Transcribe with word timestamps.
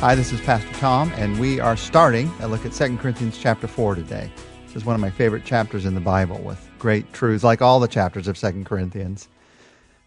Hi, 0.00 0.14
this 0.14 0.32
is 0.32 0.40
Pastor 0.42 0.72
Tom, 0.74 1.10
and 1.16 1.40
we 1.40 1.58
are 1.58 1.76
starting 1.76 2.30
a 2.38 2.46
look 2.46 2.64
at 2.64 2.72
2 2.72 2.98
Corinthians 2.98 3.36
chapter 3.36 3.66
4 3.66 3.96
today. 3.96 4.30
This 4.64 4.76
is 4.76 4.84
one 4.84 4.94
of 4.94 5.00
my 5.00 5.10
favorite 5.10 5.44
chapters 5.44 5.86
in 5.86 5.96
the 5.96 6.00
Bible 6.00 6.38
with 6.38 6.70
great 6.78 7.12
truths, 7.12 7.42
like 7.42 7.62
all 7.62 7.80
the 7.80 7.88
chapters 7.88 8.28
of 8.28 8.38
2 8.38 8.62
Corinthians. 8.62 9.26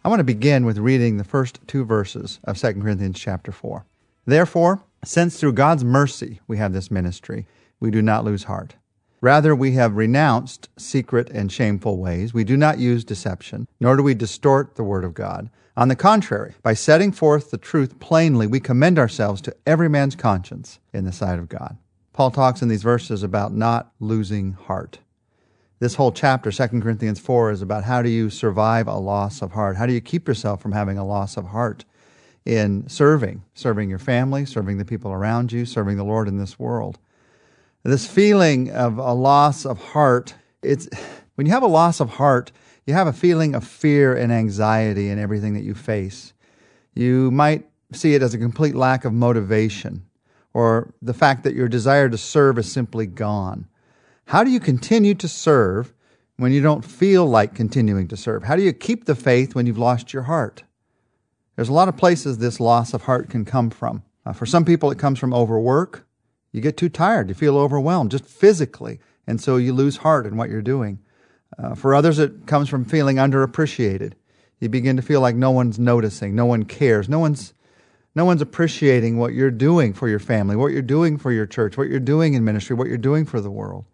I 0.06 0.08
want 0.08 0.22
to 0.22 0.24
begin 0.24 0.66
with 0.66 0.78
reading 0.78 1.18
the 1.18 1.26
first 1.26 1.60
two 1.68 1.84
verses 1.84 2.40
of 2.46 2.58
2 2.58 2.76
Corinthians 2.76 3.20
chapter 3.20 3.52
4. 3.52 3.86
Therefore, 4.26 4.82
since 5.04 5.38
through 5.38 5.54
God's 5.54 5.84
mercy 5.84 6.40
we 6.48 6.56
have 6.56 6.72
this 6.72 6.90
ministry, 6.90 7.46
we 7.82 7.92
do 7.92 8.02
not 8.02 8.24
lose 8.24 8.46
heart. 8.46 8.76
Rather, 9.22 9.56
we 9.56 9.74
have 9.74 9.96
renounced 9.96 10.68
secret 10.78 11.30
and 11.30 11.52
shameful 11.52 12.00
ways. 12.00 12.34
We 12.34 12.44
do 12.44 12.58
not 12.58 12.80
use 12.80 13.04
deception, 13.04 13.68
nor 13.80 13.96
do 13.96 14.02
we 14.02 14.16
distort 14.16 14.76
the 14.76 14.84
word 14.84 15.04
of 15.04 15.14
God. 15.14 15.52
On 15.78 15.88
the 15.88 15.96
contrary, 15.96 16.56
by 16.64 16.74
setting 16.74 17.12
forth 17.12 17.52
the 17.52 17.58
truth 17.58 18.00
plainly, 18.00 18.48
we 18.48 18.60
commend 18.60 18.98
ourselves 18.98 19.40
to 19.42 19.56
every 19.66 19.88
man's 19.88 20.16
conscience 20.16 20.80
in 20.92 21.06
the 21.06 21.12
sight 21.12 21.38
of 21.38 21.50
God. 21.50 21.78
Paul 22.14 22.32
talks 22.32 22.64
in 22.64 22.68
these 22.68 22.84
verses 22.84 23.22
about 23.22 23.54
not 23.54 23.94
losing 24.00 24.54
heart. 24.54 25.00
This 25.80 25.96
whole 25.96 26.12
chapter, 26.12 26.52
2 26.52 26.68
Corinthians 26.82 27.20
4, 27.20 27.52
is 27.52 27.62
about 27.62 27.84
how 27.84 28.02
do 28.02 28.10
you 28.10 28.30
survive 28.30 28.88
a 28.88 28.98
loss 28.98 29.42
of 29.42 29.52
heart? 29.52 29.78
How 29.78 29.86
do 29.86 29.94
you 29.94 30.02
keep 30.02 30.28
yourself 30.28 30.62
from 30.62 30.74
having 30.74 30.98
a 30.98 31.06
loss 31.06 31.38
of 31.38 31.46
heart 31.46 31.86
in 32.44 32.90
serving, 32.90 33.44
serving 33.54 33.90
your 33.90 34.00
family, 34.00 34.46
serving 34.46 34.78
the 34.78 34.86
people 34.86 35.12
around 35.12 35.52
you, 35.52 35.66
serving 35.66 35.98
the 35.98 36.04
Lord 36.04 36.28
in 36.28 36.38
this 36.38 36.60
world? 36.60 37.00
This 37.84 38.06
feeling 38.06 38.70
of 38.70 39.00
a 39.00 39.14
loss 39.14 39.66
of 39.66 39.80
heart, 39.80 40.36
it's 40.62 40.88
when 41.36 41.48
you 41.48 41.54
have 41.54 41.64
a 41.64 41.68
loss 41.68 42.00
of 42.00 42.12
heart, 42.12 42.52
you 42.86 42.94
have 42.94 43.08
a 43.08 43.14
feeling 43.14 43.56
of 43.56 43.66
fear 43.66 44.16
and 44.16 44.32
anxiety 44.32 45.10
in 45.10 45.18
everything 45.18 45.56
that 45.56 45.64
you 45.64 45.74
face. 45.74 46.34
You 46.94 47.32
might 47.32 47.68
see 47.92 48.14
it 48.14 48.22
as 48.22 48.36
a 48.36 48.38
complete 48.38 48.76
lack 48.76 49.04
of 49.04 49.14
motivation 49.14 50.06
or 50.54 50.94
the 51.02 51.14
fact 51.14 51.44
that 51.44 51.56
your 51.56 51.68
desire 51.68 52.08
to 52.10 52.18
serve 52.18 52.60
is 52.60 52.72
simply 52.72 53.08
gone. 53.08 53.68
How 54.26 54.44
do 54.44 54.52
you 54.52 54.60
continue 54.60 55.16
to 55.16 55.28
serve 55.28 55.94
when 56.38 56.52
you 56.52 56.62
don't 56.62 56.86
feel 56.86 57.26
like 57.26 57.56
continuing 57.56 58.08
to 58.10 58.18
serve? 58.18 58.44
How 58.44 58.56
do 58.56 58.62
you 58.62 58.74
keep 58.74 59.06
the 59.06 59.16
faith 59.16 59.56
when 59.56 59.66
you've 59.66 59.78
lost 59.78 60.14
your 60.14 60.24
heart? 60.24 60.64
There's 61.56 61.70
a 61.70 61.74
lot 61.74 61.88
of 61.88 61.98
places 61.98 62.38
this 62.38 62.60
loss 62.60 62.94
of 62.94 63.04
heart 63.04 63.30
can 63.30 63.44
come 63.44 63.70
from. 63.70 64.04
Uh, 64.26 64.34
for 64.34 64.46
some 64.46 64.66
people, 64.66 64.92
it 64.92 65.00
comes 65.00 65.18
from 65.18 65.34
overwork. 65.34 66.06
You 66.52 66.62
get 66.62 66.78
too 66.78 66.90
tired, 66.90 67.30
you 67.30 67.36
feel 67.36 67.58
overwhelmed 67.58 68.12
just 68.12 68.26
physically, 68.26 69.00
and 69.26 69.40
so 69.40 69.58
you 69.58 69.74
lose 69.74 69.98
heart 69.98 70.26
in 70.26 70.36
what 70.36 70.50
you're 70.50 70.62
doing. 70.62 71.00
Uh, 71.58 71.76
for 71.76 71.96
others, 71.96 72.20
it 72.20 72.46
comes 72.46 72.70
from 72.70 72.86
feeling 72.86 73.18
underappreciated. 73.18 74.14
You 74.60 74.70
begin 74.70 74.96
to 74.98 75.02
feel 75.02 75.22
like 75.22 75.36
no 75.36 75.52
one's 75.52 75.80
noticing, 75.80 76.36
no 76.36 76.46
one 76.46 76.64
cares, 76.66 77.10
no 77.10 77.20
one's 77.20 77.54
no 78.14 78.26
one's 78.26 78.42
appreciating 78.42 79.18
what 79.18 79.34
you're 79.34 79.50
doing 79.50 79.94
for 79.94 80.10
your 80.10 80.20
family, 80.20 80.58
what 80.58 80.74
you're 80.74 80.82
doing 80.82 81.18
for 81.18 81.32
your 81.32 81.46
church, 81.46 81.78
what 81.78 81.88
you're 81.88 82.00
doing 82.00 82.34
in 82.34 82.44
ministry, 82.44 82.76
what 82.76 82.90
you're 82.90 82.98
doing 82.98 83.26
for 83.26 83.40
the 83.40 83.50
world. 83.50 83.86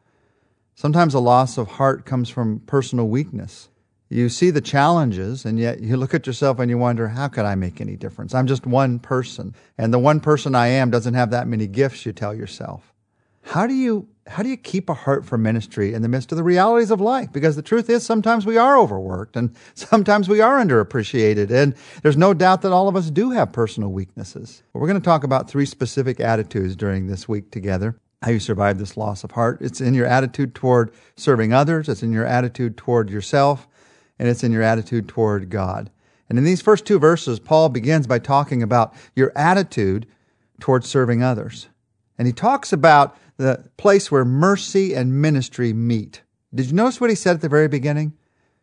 Sometimes 0.74 1.14
a 1.14 1.20
loss 1.20 1.58
of 1.58 1.68
heart 1.68 2.04
comes 2.04 2.28
from 2.28 2.62
personal 2.62 3.08
weakness. 3.08 3.70
You 4.10 4.30
see 4.30 4.52
the 4.52 4.62
challenges, 4.62 5.44
and 5.44 5.60
yet 5.60 5.82
you 5.82 5.98
look 5.98 6.14
at 6.14 6.28
yourself 6.28 6.60
and 6.60 6.70
you 6.70 6.78
wonder, 6.78 7.10
how 7.10 7.28
could 7.28 7.46
I 7.46 7.56
make 7.56 7.82
any 7.82 7.98
difference? 7.98 8.34
I'm 8.34 8.48
just 8.48 8.66
one 8.66 9.00
person, 9.00 9.54
and 9.78 9.94
the 9.94 10.00
one 10.00 10.22
person 10.22 10.56
I 10.56 10.68
am 10.68 10.90
doesn't 10.90 11.14
have 11.14 11.32
that 11.32 11.48
many 11.48 11.68
gifts, 11.68 12.06
you 12.06 12.14
tell 12.14 12.34
yourself. 12.34 12.94
How 13.42 13.68
do 13.68 13.74
you 13.74 14.08
how 14.28 14.44
do 14.44 14.50
you 14.50 14.58
keep 14.58 14.90
a 14.90 14.94
heart 14.94 15.26
for 15.26 15.38
ministry 15.38 15.94
in 15.94 16.02
the 16.02 16.10
midst 16.10 16.32
of 16.32 16.38
the 16.38 16.44
realities 16.44 16.92
of 16.92 17.00
life? 17.00 17.32
Because 17.32 17.56
the 17.56 17.62
truth 17.62 17.90
is, 17.90 18.06
sometimes 18.06 18.46
we 18.46 18.58
are 18.58 18.78
overworked 18.78 19.38
and 19.38 19.56
sometimes 19.74 20.28
we 20.28 20.42
are 20.42 20.60
underappreciated. 20.60 21.50
And 21.50 21.74
there's 22.04 22.18
no 22.18 22.34
doubt 22.34 22.62
that 22.64 22.74
all 22.74 22.90
of 22.90 22.96
us 22.96 23.10
do 23.10 23.32
have 23.32 23.54
personal 23.54 23.90
weaknesses. 23.90 24.64
But 24.74 24.80
we're 24.80 24.88
going 24.88 25.00
to 25.00 25.06
talk 25.06 25.24
about 25.24 25.50
three 25.50 25.66
specific 25.66 26.20
attitudes 26.20 26.76
during 26.76 27.08
this 27.08 27.28
week 27.28 27.52
together. 27.52 27.96
How 28.22 28.32
you 28.32 28.40
survive 28.40 28.80
this 28.80 28.98
loss 28.98 29.24
of 29.24 29.32
heart. 29.32 29.60
It's 29.62 29.80
in 29.80 29.94
your 29.94 30.08
attitude 30.08 30.56
toward 30.56 30.92
serving 31.16 31.54
others, 31.54 31.88
it's 31.88 32.04
in 32.04 32.12
your 32.12 32.26
attitude 32.26 32.76
toward 32.76 33.10
yourself, 33.10 33.68
and 34.20 34.28
it's 34.28 34.44
in 34.44 34.52
your 34.52 34.64
attitude 34.64 35.08
toward 35.08 35.50
God. 35.50 35.90
And 36.30 36.38
in 36.38 36.44
these 36.44 36.62
first 36.62 36.86
two 36.86 37.00
verses, 37.00 37.40
Paul 37.40 37.70
begins 37.70 38.08
by 38.08 38.20
talking 38.20 38.62
about 38.62 38.94
your 39.16 39.32
attitude 39.36 40.08
toward 40.60 40.84
serving 40.84 41.24
others. 41.24 41.70
And 42.18 42.28
he 42.28 42.34
talks 42.34 42.74
about 42.74 43.18
the 43.38 43.70
place 43.78 44.12
where 44.12 44.26
mercy 44.26 44.94
and 44.94 45.22
ministry 45.22 45.72
meet. 45.72 46.24
Did 46.54 46.68
you 46.68 46.74
notice 46.74 47.00
what 47.00 47.10
he 47.10 47.16
said 47.16 47.36
at 47.36 47.42
the 47.42 47.50
very 47.50 47.68
beginning? 47.68 48.14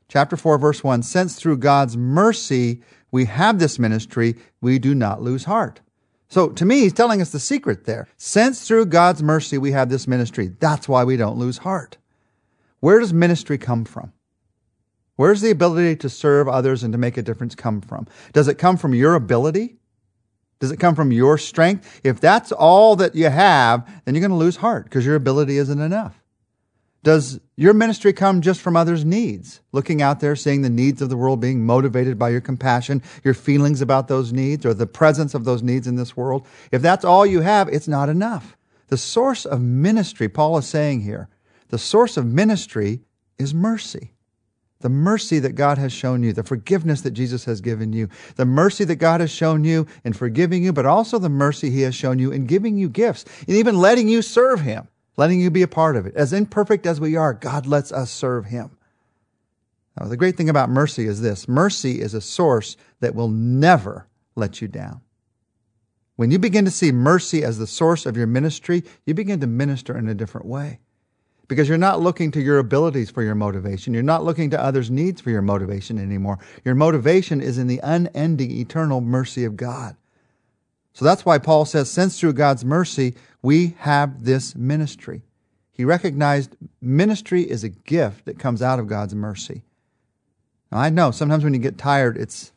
Chapter 0.09 0.37
4, 0.37 0.59
verse 0.59 0.85
1 0.85 1.03
Since 1.03 1.37
through 1.37 1.59
God's 1.59 1.97
mercy 1.97 2.83
we 3.11 3.27
have 3.27 3.59
this 3.59 3.79
ministry, 3.79 4.37
we 4.61 4.79
do 4.79 4.95
not 4.95 5.23
lose 5.23 5.45
heart. 5.45 5.81
So 6.29 6.49
to 6.49 6.65
me, 6.65 6.81
he's 6.81 6.93
telling 6.93 7.21
us 7.21 7.31
the 7.31 7.39
secret 7.39 7.85
there. 7.85 8.09
Since 8.17 8.67
through 8.67 8.87
God's 8.87 9.23
mercy 9.23 9.57
we 9.57 9.71
have 9.71 9.89
this 9.89 10.09
ministry, 10.09 10.51
that's 10.59 10.89
why 10.89 11.05
we 11.05 11.17
don't 11.17 11.39
lose 11.39 11.59
heart. 11.59 11.97
Where 12.81 12.99
does 12.99 13.13
ministry 13.13 13.57
come 13.57 13.85
from? 13.85 14.13
Where's 15.17 15.41
the 15.41 15.51
ability 15.51 15.97
to 15.97 16.09
serve 16.09 16.49
others 16.49 16.83
and 16.83 16.93
to 16.93 16.99
make 16.99 17.17
a 17.17 17.23
difference 17.23 17.55
come 17.55 17.81
from? 17.81 18.07
Does 18.33 18.49
it 18.49 18.59
come 18.59 18.77
from 18.77 18.95
your 18.95 19.15
ability? 19.15 19.77
Does 20.59 20.73
it 20.73 20.81
come 20.81 20.95
from 20.95 21.13
your 21.13 21.39
strength? 21.39 22.01
If 22.03 22.21
that's 22.21 22.51
all 22.51 22.97
that 22.97 23.15
you 23.15 23.29
have, 23.29 23.87
then 24.05 24.15
you're 24.15 24.21
going 24.21 24.31
to 24.31 24.37
lose 24.37 24.57
heart 24.57 24.85
because 24.85 25.07
your 25.07 25.15
ability 25.15 25.59
isn't 25.59 25.81
enough. 25.81 26.21
Does 27.03 27.39
your 27.55 27.75
ministry 27.75 28.15
come 28.15 28.41
just 28.41 28.63
from 28.63 28.77
others' 28.77 29.05
needs? 29.05 29.61
Looking 29.73 30.01
out 30.01 30.21
there, 30.21 30.35
seeing 30.35 30.63
the 30.63 30.71
needs 30.71 31.03
of 31.03 31.11
the 31.11 31.19
world, 31.19 31.39
being 31.39 31.65
motivated 31.65 32.19
by 32.19 32.31
your 32.31 32.41
compassion, 32.41 33.03
your 33.23 33.35
feelings 33.35 33.83
about 33.83 34.09
those 34.09 34.33
needs, 34.33 34.65
or 34.65 34.73
the 34.73 34.87
presence 34.87 35.35
of 35.35 35.45
those 35.45 35.63
needs 35.63 35.87
in 35.87 35.97
this 35.97 36.17
world? 36.17 36.47
If 36.73 36.81
that's 36.81 37.05
all 37.05 37.27
you 37.27 37.43
have, 37.43 37.69
it's 37.69 37.89
not 37.89 38.09
enough. 38.09 38.57
The 38.89 38.97
source 38.97 39.45
of 39.45 39.61
ministry, 39.61 40.31
Paul 40.31 40.57
is 40.57 40.67
saying 40.67 41.03
here, 41.03 41.29
the 41.69 41.79
source 41.79 42.17
of 42.17 42.25
ministry 42.25 43.03
is 43.39 43.53
mercy 43.53 44.14
the 44.85 44.91
mercy 44.91 45.39
that 45.39 45.55
God 45.55 45.79
has 45.79 45.95
shown 45.95 46.23
you, 46.23 46.35
the 46.35 46.43
forgiveness 46.43 47.01
that 47.01 47.13
Jesus 47.13 47.47
has 47.47 47.63
given 47.63 47.95
you, 47.95 48.11
the 48.37 48.45
mercy 48.45 48.85
that 48.85 48.97
God 48.97 49.23
has 49.23 49.31
shown 49.31 49.65
you 49.65 49.87
in 50.05 50.13
forgiving 50.13 50.63
you, 50.63 50.75
but 50.75 50.85
also 50.85 51.19
the 51.19 51.31
mercy 51.31 51.71
He 51.71 51.81
has 51.81 51.95
shown 51.95 52.19
you 52.19 52.31
in 52.31 52.45
giving 52.45 52.77
you 52.77 52.91
gifts 52.91 53.25
and 53.49 53.57
even 53.57 53.79
letting 53.79 54.11
you 54.11 54.21
serve 54.21 54.61
Him, 54.61 54.87
letting 55.17 55.41
you 55.41 55.51
be 55.51 55.63
a 55.63 55.67
part 55.67 55.97
of 55.97 56.05
it. 56.05 56.15
As 56.17 56.35
imperfect 56.35 56.85
as 56.85 57.01
we 57.01 57.17
are, 57.17 57.33
God 57.33 57.65
lets 57.65 57.93
us 57.93 58.11
serve 58.11 58.45
Him. 58.45 58.77
Now, 59.99 60.07
the 60.07 60.19
great 60.19 60.37
thing 60.37 60.51
about 60.51 60.69
mercy 60.69 61.07
is 61.07 61.23
this 61.23 61.49
mercy 61.49 62.03
is 62.03 62.13
a 62.13 62.21
source 62.21 62.77
that 63.01 63.15
will 63.15 63.31
never 63.31 64.07
let 64.37 64.61
you 64.61 64.69
down. 64.69 65.01
When 66.17 66.31
you 66.31 66.39
begin 66.39 66.67
to 66.67 66.71
see 66.71 66.93
mercy 66.93 67.43
as 67.43 67.57
the 67.57 67.67
source 67.67 68.05
of 68.05 68.19
your 68.19 68.27
ministry, 68.27 68.85
you 69.07 69.15
begin 69.15 69.41
to 69.41 69.47
minister 69.47 69.97
in 69.97 70.09
a 70.09 70.15
different 70.15 70.47
way 70.47 70.81
because 71.49 71.69
you're 71.69 71.79
not 71.79 72.01
looking 72.01 72.31
to 72.33 72.41
your 72.41 72.59
abilities 72.59 73.11
for 73.11 73.23
your 73.23 73.35
motivation. 73.35 73.93
You're 73.93 74.03
not 74.03 74.25
looking 74.25 74.51
to 74.51 74.63
others' 74.63 74.91
needs 74.91 75.21
for 75.21 75.31
your 75.31 75.43
motivation 75.43 75.99
anymore. 75.99 76.39
Your 76.65 76.75
motivation 76.75 77.41
is 77.41 77.59
in 77.59 77.67
the 77.67 77.81
unending, 77.83 78.51
eternal 78.51 79.01
mercy 79.01 79.45
of 79.45 79.57
God. 79.57 79.97
So 80.93 81.05
that's 81.05 81.25
why 81.25 81.39
Paul 81.39 81.65
says, 81.65 81.91
since 81.91 82.19
through 82.19 82.35
God's 82.35 82.65
mercy, 82.65 83.15
we 83.43 83.75
have 83.79 84.25
this 84.25 84.55
ministry. 84.55 85.23
He 85.73 85.85
recognized 85.85 86.57
ministry 86.81 87.43
is 87.43 87.65
a 87.65 87.69
gift 87.69 88.27
that 88.27 88.39
comes 88.39 88.63
out 88.63 88.79
of 88.79 88.87
God's 88.87 89.15
mercy. 89.15 89.63
Now, 90.71 90.79
I 90.79 90.89
know 90.89 91.11
sometimes 91.11 91.43
when 91.43 91.53
you 91.53 91.61
get 91.61 91.77
tired, 91.77 92.17
it's, 92.17 92.53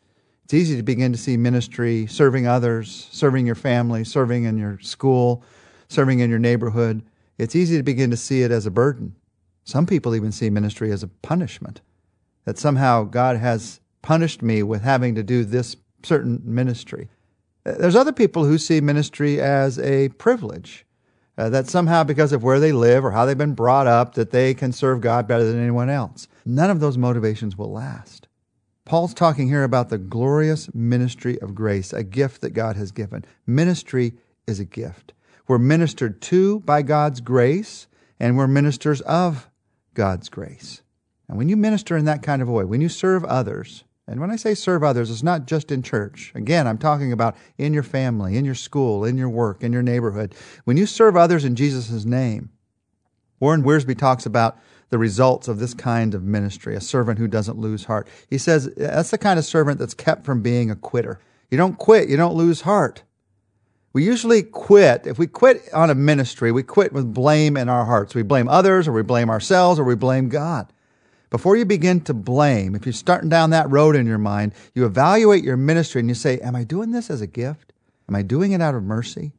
it's 0.45 0.53
easy 0.53 0.77
to 0.77 0.83
begin 0.83 1.11
to 1.11 1.17
see 1.17 1.35
ministry, 1.35 2.05
serving 2.05 2.47
others, 2.47 3.07
serving 3.11 3.47
your 3.47 3.55
family, 3.55 4.03
serving 4.03 4.43
in 4.43 4.57
your 4.57 4.79
school, 4.79 5.43
serving 5.89 6.19
in 6.19 6.29
your 6.29 6.39
neighborhood 6.39 7.01
it's 7.37 7.55
easy 7.55 7.77
to 7.77 7.83
begin 7.83 8.09
to 8.11 8.17
see 8.17 8.41
it 8.41 8.51
as 8.51 8.65
a 8.65 8.71
burden. 8.71 9.15
Some 9.63 9.85
people 9.85 10.15
even 10.15 10.31
see 10.31 10.49
ministry 10.49 10.91
as 10.91 11.03
a 11.03 11.07
punishment, 11.07 11.81
that 12.45 12.57
somehow 12.57 13.03
God 13.03 13.37
has 13.37 13.79
punished 14.01 14.41
me 14.41 14.63
with 14.63 14.81
having 14.81 15.15
to 15.15 15.23
do 15.23 15.43
this 15.43 15.75
certain 16.03 16.41
ministry. 16.45 17.09
There's 17.65 17.95
other 17.95 18.13
people 18.13 18.45
who 18.45 18.57
see 18.57 18.79
ministry 18.79 19.41
as 19.41 19.77
a 19.77 20.09
privilege, 20.09 20.85
uh, 21.37 21.49
that 21.49 21.67
somehow 21.67 22.03
because 22.03 22.31
of 22.31 22.43
where 22.43 22.61
they 22.61 22.71
live 22.71 23.03
or 23.03 23.11
how 23.11 23.25
they've 23.25 23.37
been 23.37 23.53
brought 23.53 23.87
up, 23.87 24.13
that 24.15 24.31
they 24.31 24.53
can 24.53 24.71
serve 24.71 25.01
God 25.01 25.27
better 25.27 25.43
than 25.43 25.61
anyone 25.61 25.89
else. 25.89 26.27
None 26.45 26.69
of 26.69 26.79
those 26.79 26.97
motivations 26.97 27.57
will 27.57 27.71
last. 27.71 28.27
Paul's 28.85 29.13
talking 29.13 29.49
here 29.49 29.65
about 29.65 29.89
the 29.89 29.97
glorious 29.97 30.73
ministry 30.73 31.37
of 31.41 31.53
grace, 31.53 31.91
a 31.91 32.03
gift 32.03 32.39
that 32.39 32.51
God 32.51 32.77
has 32.77 32.91
given. 32.91 33.25
Ministry 33.45 34.13
is 34.47 34.61
a 34.61 34.65
gift. 34.65 35.11
We're 35.47 35.59
ministered 35.59 36.21
to 36.23 36.59
by 36.61 36.81
God's 36.81 37.21
grace, 37.21 37.87
and 38.19 38.37
we're 38.37 38.47
ministers 38.47 39.01
of 39.01 39.49
God's 39.93 40.29
grace. 40.29 40.81
And 41.27 41.37
when 41.37 41.49
you 41.49 41.57
minister 41.57 41.97
in 41.97 42.05
that 42.05 42.23
kind 42.23 42.41
of 42.41 42.49
way, 42.49 42.63
when 42.63 42.81
you 42.81 42.89
serve 42.89 43.23
others, 43.25 43.83
and 44.07 44.21
when 44.21 44.31
I 44.31 44.37
say 44.37 44.53
serve 44.53 44.83
others, 44.83 45.11
it's 45.11 45.23
not 45.23 45.45
just 45.45 45.71
in 45.71 45.83
church. 45.83 46.31
Again, 46.33 46.67
I'm 46.67 46.77
talking 46.77 47.11
about 47.11 47.35
in 47.57 47.73
your 47.73 47.83
family, 47.83 48.37
in 48.37 48.45
your 48.45 48.55
school, 48.55 49.03
in 49.03 49.17
your 49.17 49.29
work, 49.29 49.63
in 49.63 49.73
your 49.73 49.81
neighborhood. 49.81 50.33
When 50.63 50.77
you 50.77 50.85
serve 50.85 51.17
others 51.17 51.43
in 51.43 51.55
Jesus' 51.55 52.05
name, 52.05 52.49
Warren 53.39 53.63
Wiersbe 53.63 53.97
talks 53.97 54.25
about 54.25 54.57
the 54.89 54.97
results 54.97 55.49
of 55.49 55.59
this 55.59 55.73
kind 55.73 56.13
of 56.13 56.23
ministry, 56.23 56.75
a 56.75 56.81
servant 56.81 57.19
who 57.19 57.27
doesn't 57.27 57.57
lose 57.57 57.85
heart. 57.85 58.07
He 58.29 58.37
says 58.37 58.73
that's 58.77 59.11
the 59.11 59.17
kind 59.17 59.37
of 59.37 59.45
servant 59.45 59.79
that's 59.79 59.93
kept 59.93 60.25
from 60.25 60.41
being 60.41 60.71
a 60.71 60.75
quitter. 60.75 61.19
You 61.51 61.57
don't 61.57 61.77
quit, 61.77 62.09
you 62.09 62.17
don't 62.17 62.35
lose 62.35 62.61
heart. 62.61 63.03
We 63.97 64.05
usually 64.05 64.43
quit. 64.43 65.07
If 65.07 65.17
we 65.17 65.25
quit 65.25 65.73
on 65.73 65.89
a 65.89 65.95
ministry, 65.95 66.51
we 66.51 66.61
quit 66.61 66.93
with 66.93 67.15
blame 67.15 67.57
in 67.57 67.67
our 67.67 67.83
hearts. 67.83 68.13
We 68.13 68.21
blame 68.21 68.47
others, 68.47 68.87
or 68.87 68.91
we 68.91 69.01
blame 69.01 69.27
ourselves, 69.27 69.79
or 69.79 69.83
we 69.83 69.95
blame 69.95 70.29
God. 70.29 70.71
Before 71.31 71.57
you 71.57 71.65
begin 71.65 72.01
to 72.01 72.13
blame, 72.13 72.75
if 72.75 72.85
you're 72.85 72.93
starting 72.93 73.27
down 73.27 73.49
that 73.49 73.71
road 73.71 73.95
in 73.95 74.05
your 74.05 74.19
mind, 74.19 74.53
you 74.75 74.85
evaluate 74.85 75.43
your 75.43 75.57
ministry 75.57 75.99
and 75.99 76.07
you 76.07 76.13
say, 76.13 76.37
Am 76.41 76.55
I 76.55 76.63
doing 76.63 76.91
this 76.91 77.09
as 77.09 77.21
a 77.21 77.25
gift? 77.25 77.73
Am 78.07 78.15
I 78.15 78.21
doing 78.21 78.51
it 78.51 78.61
out 78.61 78.75
of 78.75 78.83
mercy? 78.83 79.31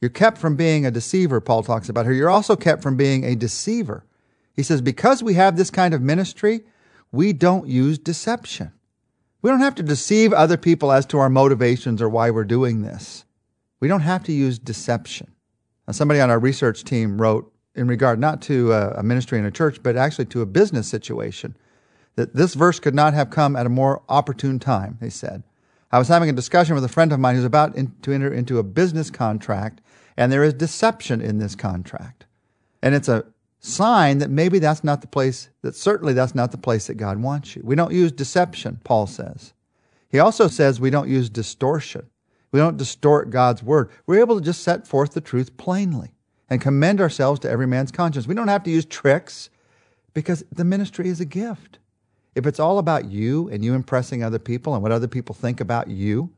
You're 0.00 0.10
kept 0.10 0.38
from 0.38 0.54
being 0.54 0.86
a 0.86 0.92
deceiver, 0.92 1.40
Paul 1.40 1.64
talks 1.64 1.88
about 1.88 2.04
here. 2.04 2.14
You're 2.14 2.30
also 2.30 2.54
kept 2.54 2.84
from 2.84 2.96
being 2.96 3.24
a 3.24 3.34
deceiver. 3.34 4.04
He 4.54 4.62
says, 4.62 4.80
Because 4.80 5.24
we 5.24 5.34
have 5.34 5.56
this 5.56 5.72
kind 5.72 5.92
of 5.92 6.00
ministry, 6.00 6.60
we 7.10 7.32
don't 7.32 7.66
use 7.66 7.98
deception. 7.98 8.70
We 9.42 9.50
don't 9.50 9.58
have 9.58 9.74
to 9.74 9.82
deceive 9.82 10.32
other 10.32 10.56
people 10.56 10.92
as 10.92 11.04
to 11.06 11.18
our 11.18 11.28
motivations 11.28 12.00
or 12.00 12.08
why 12.08 12.30
we're 12.30 12.44
doing 12.44 12.82
this. 12.82 13.23
We 13.84 13.88
don't 13.88 14.00
have 14.00 14.24
to 14.24 14.32
use 14.32 14.58
deception. 14.58 15.30
Now, 15.86 15.92
somebody 15.92 16.18
on 16.18 16.30
our 16.30 16.38
research 16.38 16.84
team 16.84 17.20
wrote, 17.20 17.52
in 17.74 17.86
regard 17.86 18.18
not 18.18 18.40
to 18.40 18.72
uh, 18.72 18.94
a 18.96 19.02
ministry 19.02 19.38
in 19.38 19.44
a 19.44 19.50
church, 19.50 19.82
but 19.82 19.94
actually 19.94 20.24
to 20.24 20.40
a 20.40 20.46
business 20.46 20.88
situation, 20.88 21.54
that 22.16 22.34
this 22.34 22.54
verse 22.54 22.80
could 22.80 22.94
not 22.94 23.12
have 23.12 23.28
come 23.28 23.56
at 23.56 23.66
a 23.66 23.68
more 23.68 24.02
opportune 24.08 24.58
time, 24.58 24.96
they 25.02 25.10
said. 25.10 25.42
I 25.92 25.98
was 25.98 26.08
having 26.08 26.30
a 26.30 26.32
discussion 26.32 26.74
with 26.74 26.82
a 26.82 26.88
friend 26.88 27.12
of 27.12 27.20
mine 27.20 27.34
who's 27.34 27.44
about 27.44 27.76
in, 27.76 27.92
to 28.00 28.12
enter 28.12 28.32
into 28.32 28.58
a 28.58 28.62
business 28.62 29.10
contract, 29.10 29.82
and 30.16 30.32
there 30.32 30.44
is 30.44 30.54
deception 30.54 31.20
in 31.20 31.36
this 31.36 31.54
contract. 31.54 32.24
And 32.82 32.94
it's 32.94 33.08
a 33.08 33.26
sign 33.60 34.16
that 34.16 34.30
maybe 34.30 34.60
that's 34.60 34.82
not 34.82 35.02
the 35.02 35.08
place, 35.08 35.50
that 35.60 35.76
certainly 35.76 36.14
that's 36.14 36.34
not 36.34 36.52
the 36.52 36.56
place 36.56 36.86
that 36.86 36.94
God 36.94 37.20
wants 37.20 37.54
you. 37.54 37.60
We 37.62 37.76
don't 37.76 37.92
use 37.92 38.12
deception, 38.12 38.80
Paul 38.82 39.06
says. 39.06 39.52
He 40.08 40.20
also 40.20 40.48
says 40.48 40.80
we 40.80 40.88
don't 40.88 41.10
use 41.10 41.28
distortion. 41.28 42.08
We 42.54 42.60
don't 42.60 42.76
distort 42.76 43.30
God's 43.30 43.64
word. 43.64 43.90
We're 44.06 44.20
able 44.20 44.38
to 44.38 44.40
just 44.40 44.62
set 44.62 44.86
forth 44.86 45.10
the 45.10 45.20
truth 45.20 45.56
plainly 45.56 46.12
and 46.48 46.60
commend 46.60 47.00
ourselves 47.00 47.40
to 47.40 47.50
every 47.50 47.66
man's 47.66 47.90
conscience. 47.90 48.28
We 48.28 48.36
don't 48.36 48.46
have 48.46 48.62
to 48.62 48.70
use 48.70 48.84
tricks 48.84 49.50
because 50.12 50.44
the 50.52 50.64
ministry 50.64 51.08
is 51.08 51.18
a 51.20 51.24
gift. 51.24 51.80
If 52.36 52.46
it's 52.46 52.60
all 52.60 52.78
about 52.78 53.10
you 53.10 53.48
and 53.48 53.64
you 53.64 53.74
impressing 53.74 54.22
other 54.22 54.38
people 54.38 54.72
and 54.72 54.84
what 54.84 54.92
other 54.92 55.08
people 55.08 55.34
think 55.34 55.60
about 55.60 55.88
you, 55.88 56.30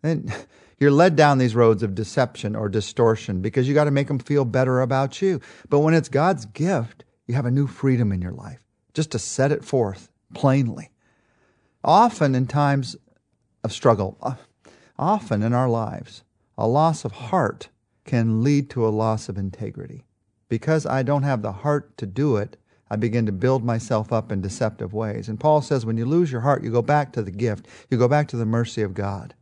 then 0.00 0.32
you're 0.80 0.90
led 0.90 1.16
down 1.16 1.36
these 1.36 1.54
roads 1.54 1.82
of 1.82 1.94
deception 1.94 2.56
or 2.56 2.70
distortion 2.70 3.42
because 3.42 3.68
you 3.68 3.74
got 3.74 3.84
to 3.84 3.90
make 3.90 4.08
them 4.08 4.20
feel 4.20 4.46
better 4.46 4.80
about 4.80 5.20
you. 5.20 5.38
But 5.68 5.80
when 5.80 5.92
it's 5.92 6.08
God's 6.08 6.46
gift, 6.46 7.04
you 7.26 7.34
have 7.34 7.44
a 7.44 7.50
new 7.50 7.66
freedom 7.66 8.10
in 8.10 8.22
your 8.22 8.32
life 8.32 8.62
just 8.94 9.10
to 9.10 9.18
set 9.18 9.52
it 9.52 9.66
forth 9.66 10.10
plainly. 10.32 10.92
Often 11.84 12.36
in 12.36 12.46
times 12.46 12.96
of 13.62 13.70
struggle, 13.70 14.16
often 14.98 15.42
in 15.42 15.52
our 15.52 15.68
lives, 15.68 16.24
a 16.56 16.66
loss 16.66 17.04
of 17.04 17.12
heart 17.12 17.68
can 18.04 18.42
lead 18.42 18.70
to 18.70 18.86
a 18.86 18.90
loss 18.90 19.28
of 19.28 19.38
integrity. 19.38 20.04
Because 20.48 20.84
I 20.86 21.02
don't 21.02 21.22
have 21.22 21.42
the 21.42 21.52
heart 21.52 21.96
to 21.98 22.06
do 22.06 22.36
it, 22.36 22.56
I 22.90 22.96
begin 22.96 23.24
to 23.24 23.32
build 23.32 23.64
myself 23.64 24.12
up 24.12 24.30
in 24.30 24.42
deceptive 24.42 24.92
ways. 24.92 25.28
And 25.28 25.40
Paul 25.40 25.62
says 25.62 25.86
when 25.86 25.96
you 25.96 26.04
lose 26.04 26.30
your 26.30 26.42
heart, 26.42 26.62
you 26.62 26.70
go 26.70 26.82
back 26.82 27.12
to 27.12 27.22
the 27.22 27.30
gift, 27.30 27.66
you 27.90 27.96
go 27.96 28.06
back 28.06 28.28
to 28.28 28.36
the 28.36 28.44
mercy 28.44 28.82
of 28.82 28.92
God, 28.92 29.34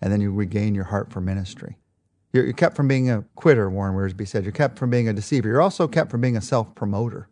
and 0.00 0.12
then 0.12 0.20
you 0.20 0.32
regain 0.32 0.74
your 0.74 0.84
heart 0.84 1.10
for 1.10 1.20
ministry. 1.20 1.78
You're, 2.32 2.44
you're 2.44 2.52
kept 2.52 2.76
from 2.76 2.86
being 2.86 3.10
a 3.10 3.24
quitter, 3.34 3.68
Warren 3.68 3.96
Wiersbe 3.96 4.26
said. 4.26 4.44
You're 4.44 4.52
kept 4.52 4.78
from 4.78 4.90
being 4.90 5.08
a 5.08 5.12
deceiver. 5.12 5.48
You're 5.48 5.60
also 5.60 5.88
kept 5.88 6.10
from 6.12 6.20
being 6.20 6.36
a 6.36 6.40
self 6.40 6.74
promoter. 6.74 7.28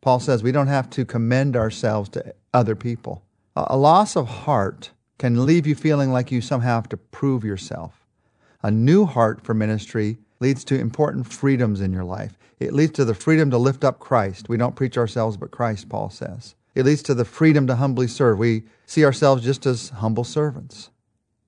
Paul 0.00 0.20
says 0.20 0.42
we 0.42 0.52
don't 0.52 0.68
have 0.68 0.88
to 0.90 1.04
commend 1.04 1.56
ourselves 1.56 2.08
to 2.10 2.34
other 2.54 2.74
people. 2.74 3.22
A, 3.56 3.66
a 3.70 3.76
loss 3.76 4.16
of 4.16 4.26
heart 4.26 4.92
can 5.20 5.44
leave 5.44 5.66
you 5.66 5.74
feeling 5.74 6.10
like 6.10 6.32
you 6.32 6.40
somehow 6.40 6.76
have 6.76 6.88
to 6.88 6.96
prove 6.96 7.44
yourself. 7.44 8.06
A 8.62 8.70
new 8.70 9.04
heart 9.04 9.44
for 9.44 9.52
ministry 9.52 10.16
leads 10.40 10.64
to 10.64 10.80
important 10.80 11.30
freedoms 11.30 11.82
in 11.82 11.92
your 11.92 12.04
life. 12.04 12.38
It 12.58 12.72
leads 12.72 12.92
to 12.92 13.04
the 13.04 13.14
freedom 13.14 13.50
to 13.50 13.58
lift 13.58 13.84
up 13.84 13.98
Christ. 13.98 14.48
We 14.48 14.56
don't 14.56 14.74
preach 14.74 14.96
ourselves 14.96 15.36
but 15.36 15.50
Christ, 15.50 15.90
Paul 15.90 16.08
says. 16.08 16.54
It 16.74 16.86
leads 16.86 17.02
to 17.02 17.14
the 17.14 17.26
freedom 17.26 17.66
to 17.66 17.76
humbly 17.76 18.06
serve. 18.06 18.38
We 18.38 18.62
see 18.86 19.04
ourselves 19.04 19.44
just 19.44 19.66
as 19.66 19.90
humble 19.90 20.24
servants. 20.24 20.88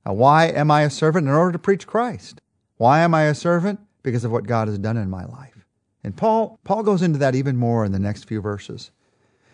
Now, 0.04 0.12
why 0.12 0.48
am 0.48 0.70
I 0.70 0.82
a 0.82 0.90
servant? 0.90 1.26
In 1.26 1.32
order 1.32 1.52
to 1.52 1.58
preach 1.58 1.86
Christ. 1.86 2.42
Why 2.76 3.00
am 3.00 3.14
I 3.14 3.22
a 3.22 3.34
servant? 3.34 3.80
Because 4.02 4.22
of 4.22 4.32
what 4.32 4.46
God 4.46 4.68
has 4.68 4.76
done 4.76 4.98
in 4.98 5.08
my 5.08 5.24
life. 5.24 5.64
And 6.04 6.14
Paul, 6.14 6.60
Paul 6.64 6.82
goes 6.82 7.00
into 7.00 7.18
that 7.20 7.34
even 7.34 7.56
more 7.56 7.86
in 7.86 7.92
the 7.92 7.98
next 7.98 8.28
few 8.28 8.42
verses. 8.42 8.90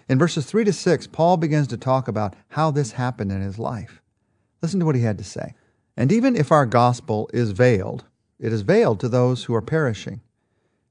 In 0.09 0.19
verses 0.19 0.45
3 0.45 0.65
to 0.65 0.73
6, 0.73 1.07
Paul 1.07 1.37
begins 1.37 1.69
to 1.69 1.77
talk 1.77 2.09
about 2.09 2.35
how 2.49 2.73
this 2.73 2.93
happened 2.93 3.31
in 3.31 3.43
his 3.43 3.61
life. 3.61 4.03
Listen 4.63 4.81
to 4.81 4.87
what 4.87 4.95
he 4.95 5.03
had 5.03 5.19
to 5.19 5.25
say. 5.25 5.55
And 5.97 6.13
even 6.13 6.37
if 6.37 6.53
our 6.53 6.67
gospel 6.67 7.29
is 7.33 7.53
veiled, 7.53 8.05
it 8.39 8.53
is 8.53 8.63
veiled 8.63 9.01
to 9.01 9.09
those 9.09 9.45
who 9.45 9.55
are 9.55 9.63
perishing. 9.63 10.21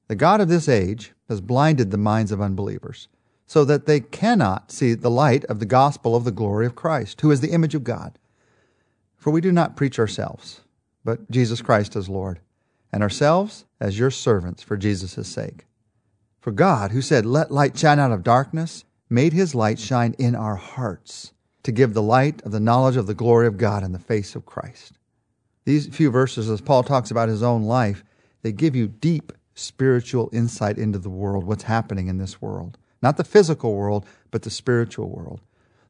The 0.08 0.16
God 0.16 0.40
of 0.40 0.48
this 0.48 0.68
age 0.68 1.12
has 1.28 1.40
blinded 1.40 1.90
the 1.90 1.98
minds 1.98 2.32
of 2.32 2.40
unbelievers, 2.40 3.08
so 3.46 3.64
that 3.64 3.86
they 3.86 4.00
cannot 4.00 4.70
see 4.70 4.94
the 4.94 5.10
light 5.10 5.44
of 5.46 5.58
the 5.58 5.66
gospel 5.66 6.14
of 6.14 6.24
the 6.24 6.30
glory 6.30 6.66
of 6.66 6.74
Christ, 6.74 7.20
who 7.20 7.30
is 7.30 7.40
the 7.40 7.52
image 7.52 7.74
of 7.74 7.84
God. 7.84 8.18
For 9.16 9.30
we 9.30 9.40
do 9.40 9.52
not 9.52 9.76
preach 9.76 9.98
ourselves, 9.98 10.60
but 11.04 11.30
Jesus 11.30 11.62
Christ 11.62 11.96
as 11.96 12.08
Lord, 12.08 12.40
and 12.92 13.02
ourselves 13.02 13.64
as 13.80 13.98
your 13.98 14.10
servants 14.10 14.62
for 14.62 14.76
Jesus' 14.76 15.28
sake. 15.28 15.66
For 16.40 16.52
God, 16.52 16.92
who 16.92 17.02
said, 17.02 17.26
Let 17.26 17.50
light 17.50 17.76
shine 17.78 17.98
out 17.98 18.12
of 18.12 18.22
darkness, 18.22 18.84
made 19.10 19.32
his 19.32 19.54
light 19.54 19.78
shine 19.78 20.14
in 20.18 20.34
our 20.34 20.56
hearts 20.56 21.32
to 21.62 21.72
give 21.72 21.94
the 21.94 22.02
light 22.02 22.42
of 22.42 22.52
the 22.52 22.60
knowledge 22.60 22.96
of 22.96 23.06
the 23.06 23.14
glory 23.14 23.46
of 23.46 23.58
God 23.58 23.82
in 23.82 23.92
the 23.92 23.98
face 23.98 24.34
of 24.34 24.46
Christ. 24.46 24.92
These 25.64 25.88
few 25.88 26.10
verses, 26.10 26.48
as 26.48 26.60
Paul 26.60 26.82
talks 26.82 27.10
about 27.10 27.28
his 27.28 27.42
own 27.42 27.64
life, 27.64 28.04
they 28.42 28.52
give 28.52 28.74
you 28.74 28.88
deep 28.88 29.32
spiritual 29.54 30.30
insight 30.32 30.78
into 30.78 30.98
the 30.98 31.10
world, 31.10 31.44
what's 31.44 31.64
happening 31.64 32.08
in 32.08 32.18
this 32.18 32.40
world. 32.40 32.78
Not 33.02 33.16
the 33.16 33.24
physical 33.24 33.74
world, 33.74 34.06
but 34.30 34.42
the 34.42 34.50
spiritual 34.50 35.08
world. 35.08 35.40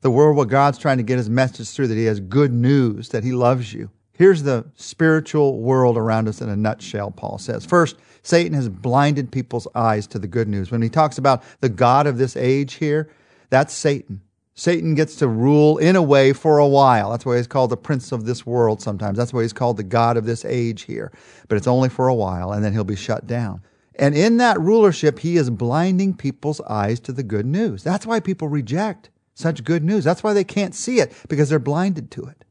The 0.00 0.10
world 0.10 0.36
where 0.36 0.46
God's 0.46 0.78
trying 0.78 0.96
to 0.98 1.02
get 1.02 1.18
his 1.18 1.30
message 1.30 1.70
through 1.70 1.88
that 1.88 1.94
he 1.94 2.06
has 2.06 2.20
good 2.20 2.52
news, 2.52 3.10
that 3.10 3.24
he 3.24 3.32
loves 3.32 3.72
you. 3.72 3.90
Here's 4.12 4.42
the 4.42 4.64
spiritual 4.74 5.60
world 5.60 5.96
around 5.96 6.28
us 6.28 6.40
in 6.40 6.48
a 6.48 6.56
nutshell, 6.56 7.12
Paul 7.12 7.38
says. 7.38 7.64
First, 7.64 7.96
Satan 8.22 8.52
has 8.54 8.68
blinded 8.68 9.30
people's 9.30 9.68
eyes 9.74 10.06
to 10.08 10.18
the 10.18 10.26
good 10.26 10.48
news. 10.48 10.70
When 10.70 10.82
he 10.82 10.88
talks 10.88 11.18
about 11.18 11.44
the 11.60 11.68
God 11.68 12.06
of 12.06 12.18
this 12.18 12.36
age 12.36 12.74
here, 12.74 13.10
that's 13.50 13.72
Satan. 13.72 14.20
Satan 14.58 14.97
gets 14.97 15.14
to 15.14 15.28
rule 15.28 15.78
in 15.78 15.94
a 15.94 16.02
way 16.02 16.32
for 16.32 16.59
a 16.59 16.66
while. 16.66 17.12
That's 17.12 17.25
why 17.25 17.37
he's 17.37 17.47
called 17.47 17.71
the 17.71 17.76
prince 17.76 18.11
of 18.11 18.25
this 18.25 18.44
world 18.44 18.82
sometimes. 18.82 19.16
That's 19.16 19.32
why 19.32 19.42
he's 19.42 19.52
called 19.52 19.76
the 19.76 19.85
God 19.85 20.16
of 20.16 20.26
this 20.26 20.44
age 20.44 20.82
here. 20.82 21.12
But 21.47 21.59
it's 21.59 21.68
only 21.68 21.88
for 21.88 22.09
a 22.09 22.14
while, 22.14 22.50
and 22.50 22.64
then 22.64 22.73
he'll 22.73 22.82
be 22.82 22.97
shut 22.97 23.25
down. 23.25 23.62
And 23.94 24.16
in 24.16 24.38
that 24.38 24.61
rulership, 24.61 25.21
he 25.21 25.37
is 25.37 25.49
blinding 25.49 26.16
people's 26.16 26.61
eyes 26.62 26.99
to 27.00 27.12
the 27.12 27.23
good 27.23 27.47
news. 27.47 27.85
That's 27.85 28.04
why 28.04 28.18
people 28.18 28.49
reject 28.49 29.11
such 29.32 29.62
good 29.62 29.85
news. 29.85 30.02
That's 30.02 30.25
why 30.25 30.32
they 30.32 30.42
can't 30.42 30.75
see 30.75 30.99
it, 30.99 31.12
because 31.28 31.49
they're 31.49 31.61
blinded 31.61 32.11
to 32.11 32.26
it. 32.26 32.44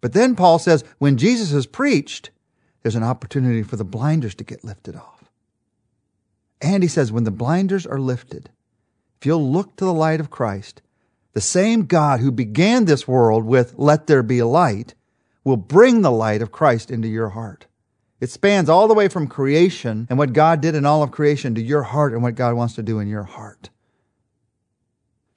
But 0.00 0.14
then 0.14 0.34
Paul 0.34 0.58
says, 0.58 0.82
when 0.98 1.16
Jesus 1.16 1.52
is 1.52 1.66
preached, 1.66 2.30
there's 2.82 2.96
an 2.96 3.04
opportunity 3.04 3.62
for 3.62 3.76
the 3.76 3.84
blinders 3.84 4.34
to 4.34 4.44
get 4.44 4.64
lifted 4.64 4.96
off. 4.96 5.30
And 6.60 6.82
he 6.82 6.88
says, 6.88 7.12
when 7.12 7.22
the 7.22 7.30
blinders 7.30 7.86
are 7.86 8.00
lifted, 8.00 8.50
if 9.20 9.26
you'll 9.26 9.52
look 9.52 9.76
to 9.76 9.84
the 9.84 9.94
light 9.94 10.18
of 10.18 10.30
Christ, 10.30 10.82
the 11.38 11.42
same 11.42 11.86
God 11.86 12.18
who 12.18 12.32
began 12.32 12.84
this 12.84 13.06
world 13.06 13.44
with, 13.44 13.74
let 13.76 14.08
there 14.08 14.24
be 14.24 14.42
light, 14.42 14.94
will 15.44 15.56
bring 15.56 16.02
the 16.02 16.10
light 16.10 16.42
of 16.42 16.50
Christ 16.50 16.90
into 16.90 17.06
your 17.06 17.28
heart. 17.28 17.68
It 18.18 18.28
spans 18.28 18.68
all 18.68 18.88
the 18.88 18.94
way 18.94 19.06
from 19.06 19.28
creation 19.28 20.08
and 20.10 20.18
what 20.18 20.32
God 20.32 20.60
did 20.60 20.74
in 20.74 20.84
all 20.84 21.00
of 21.00 21.12
creation 21.12 21.54
to 21.54 21.62
your 21.62 21.84
heart 21.84 22.12
and 22.12 22.24
what 22.24 22.34
God 22.34 22.56
wants 22.56 22.74
to 22.74 22.82
do 22.82 22.98
in 22.98 23.06
your 23.06 23.22
heart. 23.22 23.70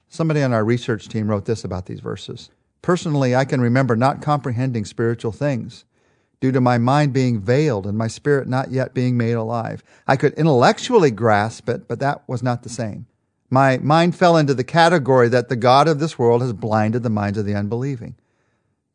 Somebody 0.08 0.42
on 0.42 0.52
our 0.52 0.64
research 0.64 1.08
team 1.08 1.28
wrote 1.28 1.44
this 1.44 1.62
about 1.62 1.86
these 1.86 2.00
verses. 2.00 2.50
Personally, 2.82 3.36
I 3.36 3.44
can 3.44 3.60
remember 3.60 3.94
not 3.94 4.20
comprehending 4.20 4.84
spiritual 4.84 5.30
things 5.30 5.84
due 6.40 6.50
to 6.50 6.60
my 6.60 6.78
mind 6.78 7.12
being 7.12 7.40
veiled 7.40 7.86
and 7.86 7.96
my 7.96 8.08
spirit 8.08 8.48
not 8.48 8.72
yet 8.72 8.92
being 8.92 9.16
made 9.16 9.34
alive. 9.34 9.84
I 10.08 10.16
could 10.16 10.32
intellectually 10.32 11.12
grasp 11.12 11.68
it, 11.68 11.86
but 11.86 12.00
that 12.00 12.28
was 12.28 12.42
not 12.42 12.64
the 12.64 12.68
same. 12.68 13.06
My 13.52 13.76
mind 13.76 14.16
fell 14.16 14.38
into 14.38 14.54
the 14.54 14.64
category 14.64 15.28
that 15.28 15.50
the 15.50 15.56
God 15.56 15.86
of 15.86 15.98
this 15.98 16.18
world 16.18 16.40
has 16.40 16.54
blinded 16.54 17.02
the 17.02 17.10
minds 17.10 17.36
of 17.36 17.44
the 17.44 17.54
unbelieving. 17.54 18.16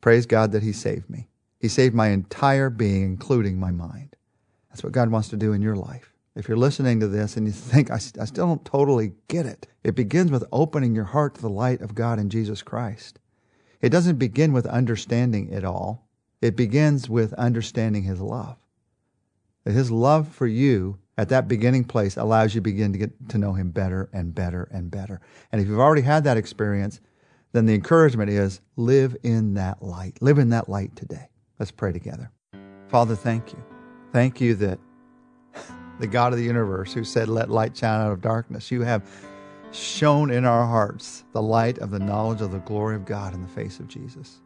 Praise 0.02 0.26
God 0.26 0.52
that 0.52 0.64
He 0.64 0.74
saved 0.74 1.12
me. 1.12 1.30
He 1.60 1.68
saved 1.68 1.94
my 1.94 2.08
entire 2.08 2.72
being, 2.72 3.04
including 3.04 3.60
my 3.60 3.70
mind. 3.70 4.16
That's 4.72 4.84
what 4.84 4.94
God 4.94 5.12
wants 5.12 5.28
to 5.28 5.38
do 5.38 5.54
in 5.54 5.62
your 5.62 5.76
life. 5.76 6.12
If 6.36 6.48
you're 6.48 6.58
listening 6.58 7.00
to 7.02 7.08
this 7.08 7.38
and 7.38 7.46
you 7.46 7.54
think, 7.54 7.92
I, 7.92 7.98
I 7.98 8.26
still 8.26 8.48
don't 8.48 8.66
totally 8.66 9.12
get 9.28 9.46
it, 9.46 9.68
it 9.84 9.94
begins 9.94 10.32
with 10.32 10.44
opening 10.52 10.96
your 10.96 11.06
heart 11.06 11.36
to 11.36 11.42
the 11.42 11.50
light 11.50 11.82
of 11.82 11.94
God 11.94 12.18
in 12.18 12.32
Jesus 12.32 12.64
Christ. 12.64 13.20
It 13.80 13.90
doesn't 13.90 14.18
begin 14.18 14.54
with 14.54 14.66
understanding 14.66 15.54
it 15.54 15.66
all. 15.66 16.10
It 16.42 16.56
begins 16.56 17.08
with 17.08 17.32
understanding 17.34 18.02
His 18.02 18.22
love. 18.22 18.58
That 19.66 19.74
His 19.74 19.92
love 19.92 20.30
for 20.30 20.48
you 20.48 20.98
at 21.18 21.30
that 21.30 21.48
beginning 21.48 21.84
place 21.84 22.16
allows 22.16 22.54
you 22.54 22.60
to 22.60 22.64
begin 22.64 22.94
to 22.94 23.00
get 23.00 23.30
to 23.30 23.38
know 23.38 23.54
him 23.54 23.72
better 23.72 24.10
and 24.14 24.36
better 24.36 24.70
and 24.72 24.92
better. 24.92 25.20
And 25.52 25.62
if 25.62 25.68
you've 25.68 25.80
already 25.80 26.04
had 26.04 26.24
that 26.26 26.38
experience, 26.38 27.00
then 27.54 27.66
the 27.66 27.74
encouragement 27.74 28.30
is 28.30 28.62
live 28.76 29.16
in 29.24 29.56
that 29.56 29.82
light. 29.82 30.22
Live 30.22 30.38
in 30.38 30.50
that 30.50 30.70
light 30.70 30.96
today. 30.96 31.30
Let's 31.60 31.72
pray 31.72 31.92
together. 31.92 32.32
Father, 32.88 33.16
thank 33.16 33.52
you. 33.52 33.64
Thank 34.14 34.40
you 34.40 34.54
that 34.56 34.80
the 36.00 36.08
God 36.08 36.34
of 36.34 36.40
the 36.40 36.46
universe 36.46 36.94
who 36.94 37.04
said, 37.04 37.30
Let 37.30 37.50
light 37.50 37.76
shine 37.76 38.02
out 38.02 38.12
of 38.12 38.22
darkness, 38.22 38.70
you 38.70 38.82
have 38.82 39.10
shone 39.72 40.30
in 40.30 40.46
our 40.46 40.66
hearts 40.66 41.24
the 41.34 41.42
light 41.42 41.80
of 41.80 41.92
the 41.92 42.00
knowledge 42.00 42.42
of 42.42 42.52
the 42.52 42.60
glory 42.60 42.96
of 42.96 43.06
God 43.06 43.34
in 43.34 43.42
the 43.42 43.48
face 43.48 43.80
of 43.80 43.88
Jesus. 43.88 44.40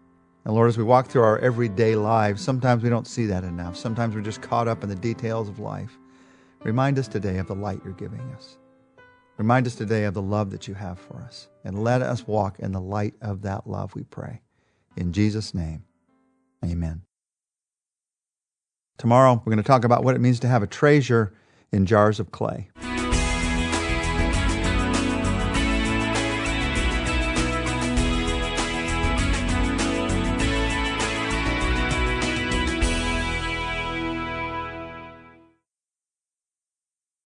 And 0.45 0.55
Lord, 0.55 0.69
as 0.69 0.77
we 0.77 0.83
walk 0.83 1.07
through 1.07 1.21
our 1.21 1.37
everyday 1.39 1.95
lives, 1.95 2.41
sometimes 2.41 2.81
we 2.81 2.89
don't 2.89 3.05
see 3.05 3.27
that 3.27 3.43
enough. 3.43 3.77
Sometimes 3.77 4.15
we're 4.15 4.21
just 4.21 4.41
caught 4.41 4.67
up 4.67 4.83
in 4.83 4.89
the 4.89 4.95
details 4.95 5.47
of 5.47 5.59
life. 5.59 5.99
Remind 6.63 6.99
us 6.99 7.07
today 7.07 7.39
of 7.39 7.47
the 7.47 7.55
light 7.55 7.81
you're 7.83 7.93
giving 7.93 8.21
us. 8.35 8.57
Remind 9.37 9.65
us 9.65 9.73
today 9.73 10.03
of 10.03 10.13
the 10.13 10.21
love 10.21 10.51
that 10.51 10.67
you 10.67 10.75
have 10.75 10.99
for 10.99 11.17
us. 11.21 11.47
And 11.63 11.83
let 11.83 12.03
us 12.03 12.27
walk 12.27 12.59
in 12.59 12.71
the 12.71 12.79
light 12.79 13.15
of 13.19 13.41
that 13.41 13.65
love, 13.65 13.95
we 13.95 14.03
pray. 14.03 14.41
In 14.95 15.11
Jesus' 15.11 15.55
name, 15.55 15.85
amen. 16.63 17.01
Tomorrow, 18.99 19.41
we're 19.43 19.51
going 19.51 19.57
to 19.57 19.63
talk 19.63 19.83
about 19.83 20.03
what 20.03 20.15
it 20.15 20.21
means 20.21 20.39
to 20.41 20.47
have 20.47 20.61
a 20.61 20.67
treasure 20.67 21.33
in 21.71 21.87
jars 21.87 22.19
of 22.19 22.31
clay. 22.31 22.69